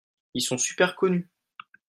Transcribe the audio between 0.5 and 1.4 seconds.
super connus.